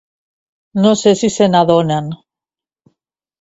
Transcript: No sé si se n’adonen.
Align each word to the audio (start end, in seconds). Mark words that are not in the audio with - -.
No 0.85 0.93
sé 1.01 1.13
si 1.19 1.29
se 1.35 1.49
n’adonen. 1.51 2.09